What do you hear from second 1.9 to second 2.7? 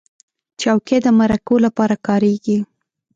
کارېږي.